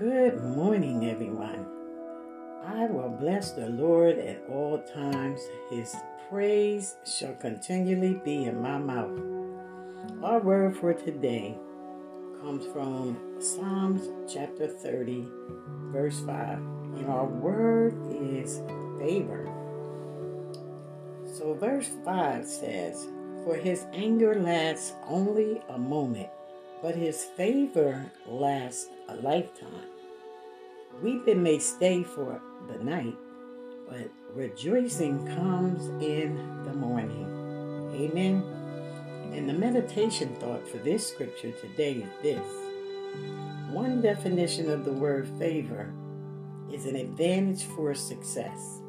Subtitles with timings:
[0.00, 1.66] morning, everyone.
[2.64, 5.40] I will bless the Lord at all times.
[5.70, 5.96] His
[6.30, 9.18] praise shall continually be in my mouth.
[10.22, 11.58] Our word for today
[12.40, 15.26] comes from Psalms chapter 30,
[15.90, 16.58] verse 5.
[16.58, 18.60] And our word is
[19.00, 19.50] favor.
[21.24, 23.08] So, verse 5 says,
[23.44, 26.28] For his anger lasts only a moment,
[26.82, 29.88] but his favor lasts a lifetime.
[31.02, 33.16] Weeping may stay for the night,
[33.88, 37.26] but rejoicing comes in the morning.
[37.94, 38.42] Amen.
[39.32, 42.68] And the meditation thought for this scripture today is this
[43.70, 45.92] one definition of the word favor
[46.72, 48.80] is an advantage for success.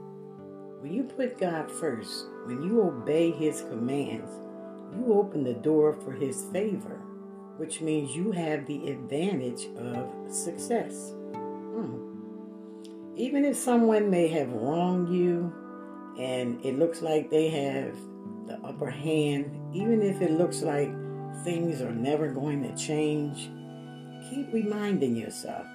[0.79, 4.31] When you put God first, when you obey His commands,
[4.95, 7.01] you open the door for His favor,
[7.59, 11.11] which means you have the advantage of success.
[11.33, 12.15] Hmm.
[13.17, 15.53] Even if someone may have wronged you
[16.17, 17.93] and it looks like they have
[18.47, 20.89] the upper hand, even if it looks like
[21.43, 23.49] things are never going to change,
[24.29, 25.67] keep reminding yourself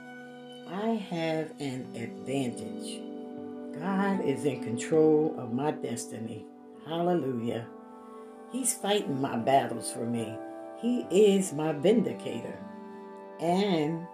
[0.66, 3.02] I have an advantage.
[3.78, 6.46] God is in control of my destiny.
[6.86, 7.66] Hallelujah.
[8.50, 10.34] He's fighting my battles for me.
[10.84, 12.58] He is my vindicator.
[13.40, 14.06] And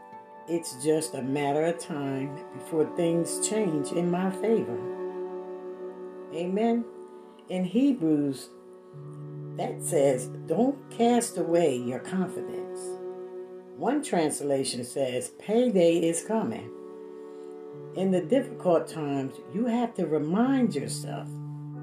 [0.47, 4.79] it's just a matter of time before things change in my favor.
[6.33, 6.85] Amen.
[7.49, 8.51] In Hebrews,
[9.57, 12.79] that says, don't cast away your confidence.
[13.77, 16.71] One translation says, payday is coming.
[17.97, 21.27] In the difficult times, you have to remind yourself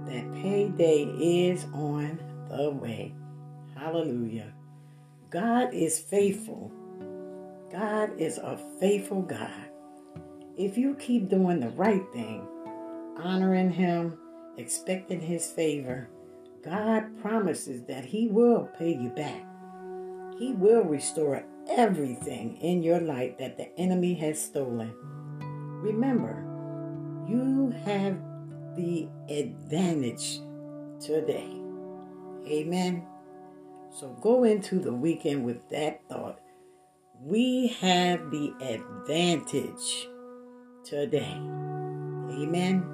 [0.06, 1.04] that payday
[1.50, 3.14] is on the way.
[3.76, 4.54] Hallelujah.
[5.30, 6.72] God is faithful.
[7.70, 9.70] God is a faithful God.
[10.58, 12.48] If you keep doing the right thing,
[13.18, 14.18] honoring Him,
[14.58, 16.10] expecting His favor,
[16.64, 19.46] God promises that He will pay you back.
[20.40, 24.94] He will restore everything in your life that the enemy has stolen.
[25.82, 26.46] Remember,
[27.28, 28.18] you have
[28.78, 30.40] the advantage
[31.02, 31.52] today.
[32.48, 33.06] Amen.
[34.00, 36.40] So go into the weekend with that thought.
[37.20, 40.08] We have the advantage
[40.84, 41.34] today.
[42.30, 42.86] Amen.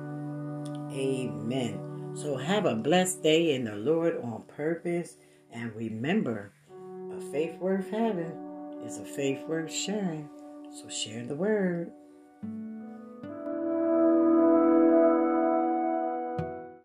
[0.93, 2.13] Amen.
[2.15, 5.17] So have a blessed day in the Lord on purpose.
[5.51, 10.29] And remember, a faith worth having is a faith worth sharing.
[10.71, 11.91] So share the word.